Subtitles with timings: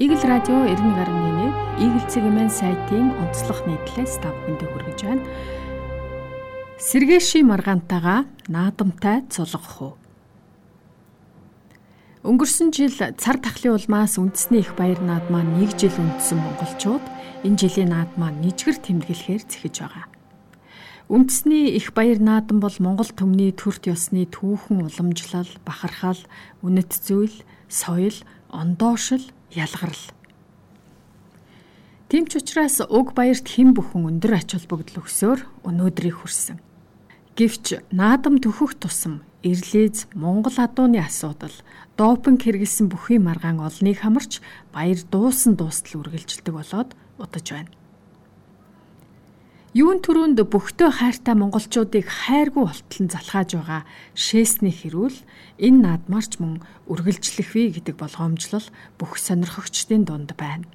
[0.00, 5.28] Игэл радио 91.1 Игэл цэгийн сайтын онцлог нийтлээс та бүхэндээ хүргэж байна.
[6.80, 9.94] Сэргээши маргаантайгаа наадамтай цулгах уу?
[12.24, 17.04] Өнгөрсөн жил цар тахлын улмаас үндэсний их баяр наадмаа 1 жил үндсэн монголчууд
[17.44, 20.08] энэ жилийн наадмаа нэгжгэр тэмдэглэхээр зэхэж байгаа.
[21.12, 26.24] Үндэсний их баяр наадам бол Монгол төмний төрт ёсны түүхэн уламжлал, бахархал,
[26.64, 28.16] үнэт зүйл, соёл,
[28.48, 30.04] ондоошил ялгарл.
[32.10, 36.58] Тэмч учраас уг баярт хэн бүхэн өндөр ач холбогдол өгсөөр өнөөдрийг хүрсэн.
[37.38, 41.54] Гэвч наадам төхөх тусам Ирлиз Монгол адууны асуудал
[41.96, 44.42] допинг хэрэгэлсэн бүхий маргаан олныг хамарч
[44.74, 47.70] баяр дуусан дуустал үргэлжилдэг болоод удаж байна.
[49.70, 53.82] Юун төрөнд бөхтөө хайртай монголчуудыг хайргүй болтол нь залхааж байгаа
[54.18, 55.14] шээсний хэрүүл
[55.62, 56.58] энэ наадмарч мөн
[56.90, 58.66] үргэлжлэх вэ гэдэг болгоомжлол
[58.98, 60.66] бүх сонирхогчдын дунд байна.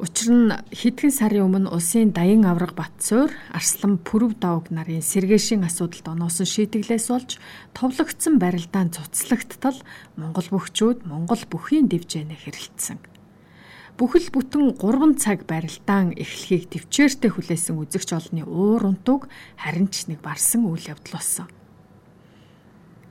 [0.00, 6.08] Учир нь хэдхэн сарын өмнө улсын даян авраг Батцуур Арслан Пүрв Давг нарын сэргээшийн асуудалд
[6.08, 7.36] оноосон шийтгэлээс болж
[7.76, 9.76] товлогдсон барилдаан цуцлагдтал
[10.16, 13.13] Монгол бөхчүүд Монгол бүхийн дэвжээнэ хэрэлдсэн
[13.94, 20.18] бүхэл бүтэн 3 цаг барилдаан эхлэхийг төвчээртэй хүлээсэн үзэгч олны уур унтуг харин ч нэг
[20.18, 21.46] барсан үйл явдал болсон.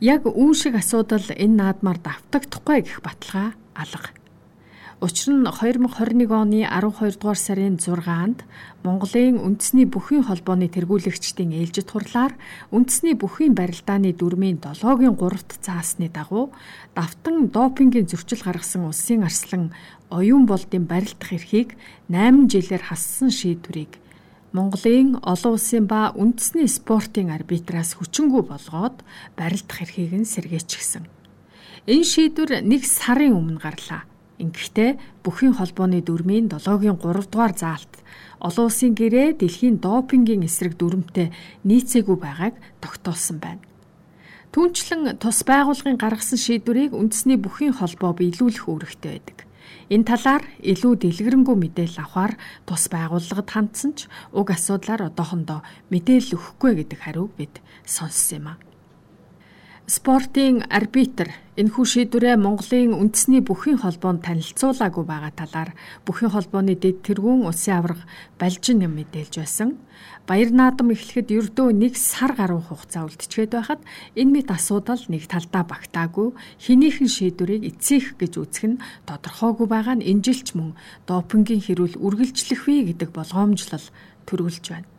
[0.03, 4.11] Яг үүн шиг асуудал энэ наадмаар давтагдахгүй гэх баталгаа алга.
[5.01, 8.45] Учир нь 2021 оны 12 дугаар сарын 6-нд
[8.85, 12.37] Монголын үндэсний бүхийн холбооны тэргүүлэгчдийн ээлжид хурлаар
[12.69, 16.53] үндэсний бүхийн барилдааны дүрмийн 7-гийн 3-т заасны дагуу
[16.93, 19.73] давтан допингийн зөрчил гаргасан улсын арслан
[20.13, 21.73] оюун болдын барилдах эрхийг
[22.13, 23.97] 8 жилээр хассан шийдвэрийг
[24.53, 29.01] Монголын олон улсын ба үндэсний спортын арбитраас хүчингү болгоод
[29.33, 31.09] барилдах эрхийг нь сэргээчихсэн.
[31.89, 34.05] Энэ шийдвэр нэг сарын өмнө гарлаа.
[34.43, 37.93] Ингэхдээ бүхийн холбооны дүрмийн 7-гийн 3 дугаар заалт
[38.43, 41.31] олон улсын гэрээ дэлхийн допингийн эсрэг дүрмтэй
[41.63, 43.63] нийцээгүй байгааг тогтоолсон байна.
[44.51, 49.37] Түүнчлэн тус байгууллагын гаргасан шийдвэрийг үндэсний бүхийн холбоо биелүүлэх үүрэгтэй байдаг.
[49.89, 52.37] Энэ талаар илүү дэлгэрэнгүй мэдээлэл авахар
[52.67, 58.72] тус байгууллагад хандсан ч уг асуудлаар одоохондоо мэдээлэл өгөхгүй гэдэг хариуг бид сонссон юм а.
[59.83, 61.27] Спортын арбитр
[61.59, 65.75] энэхүү шийдвэрээ Монголын үндэсний бүхийн холбоонд танилцуулаагүй байгаа талаар
[66.07, 67.99] бүхийн холбооны дэд тэргүүн улсын авраг
[68.39, 69.75] Балжин юм мэдээлж байсан.
[70.23, 73.83] Баяр наадам эхлэхэд ердөө нэг сар гаруй хугацаа үлдчихэд байхад
[74.15, 76.31] энэ мэт асуудал нэг талдаа багтаагүй
[76.63, 80.79] хинийхэн шийдвэрийг эцсих гэж үзэх нь тодорхойгүй байгаа нь энэ жилч мөн
[81.11, 83.87] допингийн хэрүүл үргэлжлэх вэ гэдэг болгоомжлол
[84.31, 84.92] төрүүлж байна.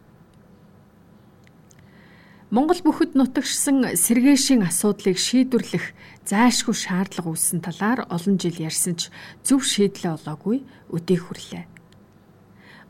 [2.55, 5.91] Монгол бүхэд нутагшсан сэргээшийн асуудлыг шийдвэрлэх
[6.23, 9.11] зайлшгүй шаардлага үүссэн талаар олон жил ярьсан ч
[9.43, 11.67] зөв шийдлээ олоогүй өдий хүрлээ.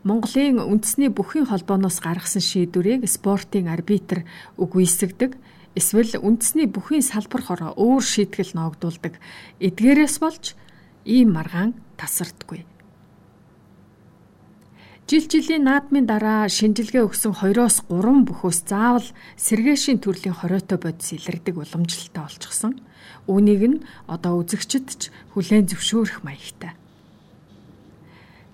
[0.05, 4.29] Монголын үндэсний бүхийн холбооноос гаргасан шийдвэрийг спортын арбитр
[4.61, 5.33] үгүйсгдэг
[5.73, 9.17] эсвэл үндэсний бүхийн салбар хороо өөр шийтгэл ноогдуулдаг
[9.57, 10.53] эдгээрээс болж
[11.09, 12.69] ийм маргаан тасардгүй.
[15.05, 19.05] Жил жилийн наадмын дараа шинжилгээ өгсөн 2-оос 3 бүхөөс заавал
[19.37, 22.81] сэргээшийн төрлийн хориотой бодис илэрдэг уламжлалтай болчихсон.
[23.29, 23.77] Үүнийг нь
[24.09, 26.73] одоо үзэгчд ч хүлээн зөвшөөрөх маягтай.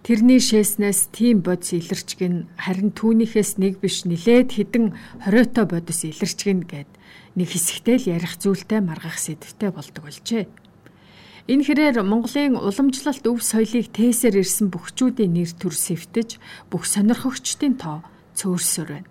[0.03, 4.91] Тэрний шээснээс тийм бодис илэрч гин харин түүнийхээс нэг биш нилээд хідэн
[5.23, 6.91] хориотой бодис илэрч гин гэд
[7.39, 10.51] нэг хэсэгтэй л ярих зүйлтэй маргах сэдвтэй болдог болжээ.
[11.49, 16.37] Энэ хэрээр Монголын уламжлалт өв соёлыг тээсээр ирсэн бүхчүүдийн нэр төр сэвтэж
[16.69, 18.05] бүх сонирхогчдын тоо
[18.37, 19.09] цөөрсөөр байна.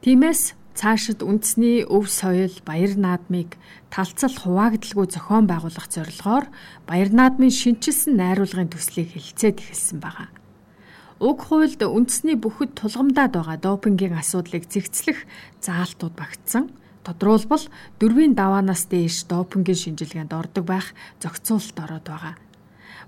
[0.00, 3.60] Тиймээс цаашид үндэсний өв соёл баяр наадмыг
[3.92, 6.48] талцал хуваагдaltaгүй зохион байгуулах зорилгоор
[6.88, 10.32] баяр наадмын шинчилсэн найруулгын төслийг хэлцээд эхэлсэн байгаа.
[11.20, 15.28] Уг хуульд үндэсний бүхэд тулгамдаад байгаа допингийн асуудлыг зэгцлэх
[15.60, 16.72] заалтууд багтсан
[17.06, 17.64] тодруулбал
[17.98, 20.86] дөрвийн даваанаас дээш допингийн шинжилгээнд ордог байх
[21.22, 22.34] зохицуулалт ороод байгаа.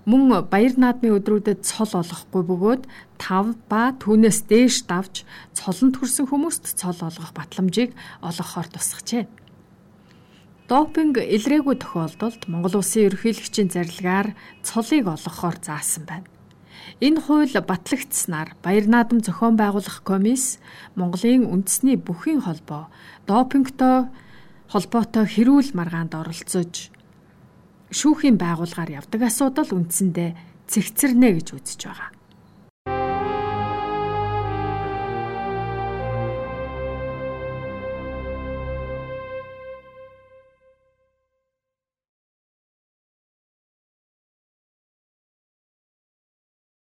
[0.05, 2.83] Мөн баяр наадмын өдрүүдэд цол олохгүй бөгөөд
[3.17, 5.25] 5 ба түүнээс дээш давж
[5.57, 9.25] цолонд хүрсэн хүмүүст цол олгох батламжийг олгохоор тусгажээ.
[10.69, 16.34] Допинг илрээгүй тохиолдолд Монгол Улсын ерөнхийлөгчийн зарилгаар цолыг олгохоор заасан байна.
[16.99, 20.59] Энэ хууль батлагдсанаар Баяр наадам зохион байгуулах комисс
[20.95, 22.87] Монголын үндэсний бүхийн холбоо
[23.27, 24.07] допингтой
[24.71, 26.89] холбоотой хэрүүл маргаанд оролцож
[27.91, 30.29] шүүхийн байгуулгаар явдаг асуудал үндсэндээ
[30.71, 32.09] цэгцэрнэ гэж үзэж байгаа.